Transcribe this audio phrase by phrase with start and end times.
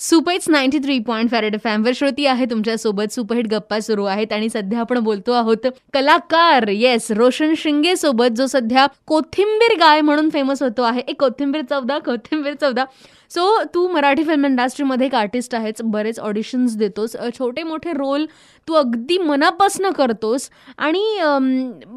[0.00, 3.12] सुपैच ninety three point फॅरेड फॅमवर श्रोती आहे तुमच्यासोबत.
[3.12, 8.46] सुपरहिट गप्पा सुरू आहेत आणि सध्या आपण बोलतो आहोत कलाकार येस रोशन शिंगे सोबत जो
[8.46, 11.02] सध्या कोथिंबीर गाय म्हणून फेमस होतो आहे.
[11.08, 12.84] एक कोथिंबीर चौदा कोथिंबीर चौदा.
[13.30, 15.82] सो तू मराठी फिल्म इंडस्ट्रीमध्ये एक आर्टिस्ट आहेस.
[15.84, 17.16] बरेच ऑडिशन्स देतोस.
[17.38, 18.26] छोटे मोठे रोल
[18.68, 20.50] तू अगदी मनापासनं करतोस.
[20.78, 21.04] आणि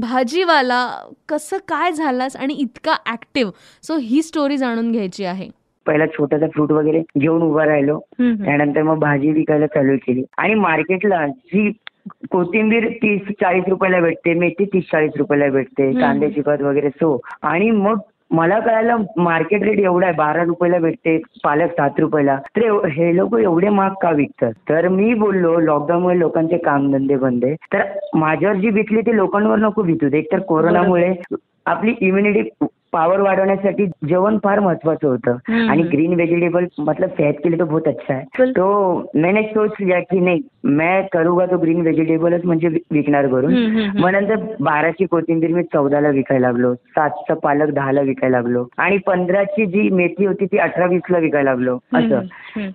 [0.00, 0.88] भाजीवाला
[1.28, 3.52] कसं काय झालास आणि इतका ॲक्टिव्ह
[3.82, 5.48] सो ही स्टोरी जाणून घ्यायची आहे.
[5.86, 7.98] पहिला छोटासा फ्रूट वगैरे घेऊन उभा राहिलो.
[8.20, 10.24] त्यानंतर मग भाजी विकायला चालू केली.
[10.38, 11.70] आणि मार्केटला जी
[12.30, 17.70] कोथिंबीर तीस चाळीस रुपयाला भेटते मेथी तीस चाळीस रुपयाला भेटते कांद्याची खत वगैरे सो आणि
[17.70, 17.98] मग
[18.30, 22.36] मला कळालं मार्केट रेट एवढा आहे बारा रुपयाला भेटते पालक सात रुपयाला.
[22.56, 24.52] तर हे लोक एवढे महाग का विकतात?
[24.68, 27.54] तर मी बोललो लॉकडाऊनमुळे लोकांचे कामधंदे बंद आहे.
[27.72, 27.82] तर
[28.14, 31.12] माझ्यावर जी विकली ते लोकांवर नको विकू दे तर कोरोनामुळे
[31.66, 35.36] आपली इम्युनिटी पावर वाढवण्यासाठी जेवण फार महत्वाचं होतं.
[35.70, 38.44] आणि ग्रीन व्हेजिटेबल मतलब सेहत के लिए तो बहुत अच्छा है.
[38.50, 38.66] तो
[39.14, 43.54] मैंने सोच लिया की नाही मैं करूंगा तो ग्रीन व्हेजिटेबलच म्हणजे विकणार करून
[43.98, 49.66] मग नंतर बाराची कोथिंबीर मी चौदाला विकायला लागलो सातचा पालक दहाला विकायला लागलो आणि पंधराची
[49.66, 51.78] जी मेथी होती ती अठरा वीसला विकायला लागलो.
[51.94, 52.20] असं.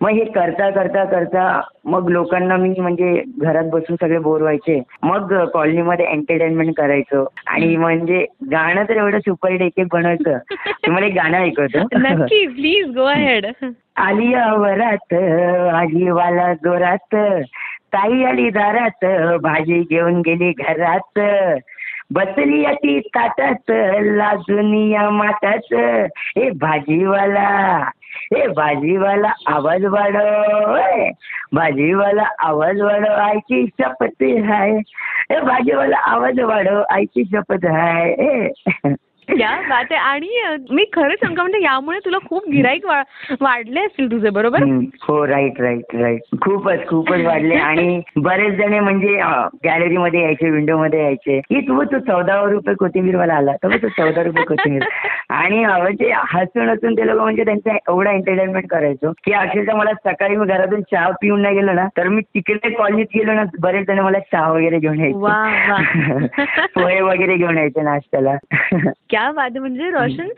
[0.00, 4.82] मग हे करता करता करता मग लोकांना मी म्हणजे घरात बसून सगळे बोर व्हायचे.
[5.02, 7.26] मग कॉलनीमध्ये एंटरटेनमेंट करायचो.
[7.46, 10.54] आणि म्हणजे गाणं तर एवढं सुपर एक एक बनवायचं
[10.86, 11.78] तुम्हाला एक गाणं ऐकवतो.
[11.98, 13.46] नक्की प्लीज गो अहेड
[13.96, 15.14] आलिया वरात
[15.74, 17.16] आजीवाला जोरात
[17.92, 19.04] ताई आली दारात
[19.42, 21.20] भाजी घेऊन गेली घरात.
[22.10, 23.70] बसली ती ताटात
[24.00, 25.74] लाजून या माटात.
[26.36, 27.90] हे भाजीवाला
[28.36, 30.76] ए भाजीवाला आवाज वाढव.
[31.52, 34.78] भाजीवाला आवाज वाढव आईची शपथ हाय.
[35.30, 38.14] ए भाजीवाला आवाज वाढव आईची शपथ हाय.
[39.36, 40.28] क्या बात आहे आणि
[40.70, 42.86] मी खरं सांगतो म्हणजे यामुळे तुला खूप गिराईक
[43.40, 44.62] वाढले असतील तुझे बरोबर?
[45.02, 47.54] हो राईट राईट राईट खूपच खूपच वाढले.
[47.68, 49.20] आणि बरेच जण म्हणजे
[49.64, 51.40] गॅलरीमध्ये यायचे विंडोमध्ये यायचे.
[51.40, 53.52] की तू तू चौदा रुपये कोथिंबीर मला आला.
[53.52, 54.82] तर तू चौदा रुपये कोथिंबीर.
[55.30, 60.36] आणि म्हणजे हसून हसून ते लोक म्हणजे त्यांचा एवढा एंटरटेनमेंट करायचो की अक्षरशः मला सकाळी
[60.36, 63.98] मी घरातून चहा पिऊन नाही गेलो ना तर मी तिकडे कॉलनीत गेलो ना बरेच जण
[63.98, 65.16] मला चहा वगैरे घेऊन यायचे.
[66.74, 68.34] पोहे वगैरे घेऊन यायचे नाश्त्याला.
[69.10, 70.28] क्या बात म्हणजे Roshan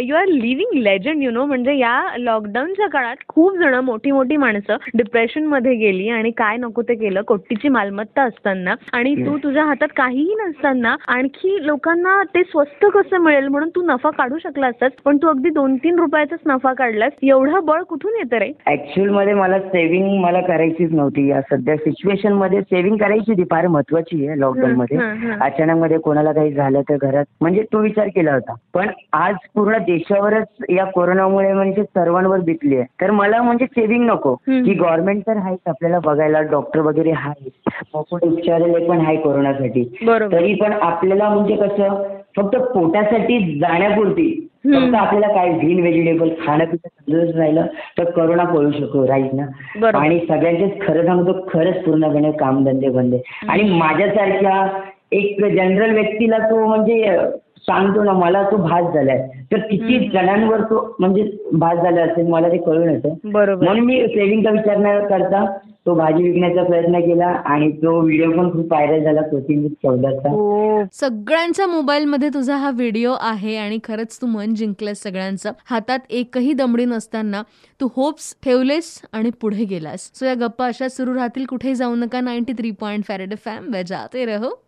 [0.00, 4.76] you are living legend you know म्हणजे या लॉकडाऊनच्या काळात खूप जण मोठी मोठी माणसं
[4.94, 8.74] डिप्रेशनमध्ये गेली आणि काय नको ते केलं कोट्टीची मालमत्ता असताना.
[8.92, 14.10] आणि तू तुझ्या हातात काहीही नसताना आणखी लोकांना ते स्वस्त कसं मिळेल म्हणून तू नफा
[14.10, 17.12] काढू शकला असतास पण तू अगदी दोन तीन रुपयाचाच नफा काढलास.
[17.22, 18.50] एवढं बळ कुठून येतं रे?
[18.66, 21.26] ऍक्च्युअलमध्ये मला सेव्हिंग मला करायचीच नव्हती.
[21.28, 24.98] या सध्या सिच्युएशनमध्ये सेव्हिंग करायची होती फार महत्वाची आहे लॉकडाऊन मध्ये.
[25.40, 28.54] अचानक मध्ये कोणाला काही झालं तर घरात म्हणजे तो विचार केला होता.
[28.74, 32.86] पण आज पूर्ण देशावरच या कोरोनामुळे म्हणजे सर्वांवर बितली आहे.
[33.00, 34.34] तर मला म्हणजे सेव्हिंग नको.
[34.34, 37.50] की गव्हर्नमेंट तर आहेच आपल्याला बघायला डॉक्टर वगैरे आहे
[37.94, 39.84] उपचारालय पण आहे कोरोनासाठी.
[40.32, 42.02] तरी पण आपल्याला म्हणजे कसं
[42.36, 47.66] फक्त पोटासाठी जाण्यापुरती फक्त आपल्याला काय ग्रीन व्हेजिटेबल खाणं पिणं राहिलं
[47.98, 49.46] तर करोना पळू शकतो राईट ना?
[49.98, 53.14] आणि सगळ्यांचेच खरं सांगतो खरंच पूर्णपणे कामधंदे बंद
[53.48, 54.66] आणि माझ्यासारख्या
[55.12, 57.16] एक जनरल व्यक्तीला तो म्हणजे
[57.68, 59.18] सांगतो ना मला तो भास झालाय.
[59.52, 63.14] तर किती जणांवर तो म्हणजे भास झाला असेल मला ते कळून येतं.
[63.24, 65.44] म्हणून मी सेव्हिंगचा विचार न करता
[65.86, 70.82] तो भाजी विकण्याचा प्रयत्न केला आणि तो व्हिडिओ पण खूप व्हायरल झाला कोथिंबीर चौदाचा हो.
[70.92, 75.52] सगळ्यांच्या मोबाईल मध्ये तुझा हा व्हिडिओ आहे आणि खरंच तू मन जिंकलंस सगळ्यांचं.
[75.70, 77.42] हातात एकही दमडी नसताना
[77.80, 80.10] तू होप्स ठेवलेस आणि पुढे गेलास.
[80.14, 81.44] सो या गप्पा अशा सुरू राहतील.
[81.46, 82.20] कुठे जाऊ नका.
[82.20, 84.60] Ninety three point farad FM बजाते रहो.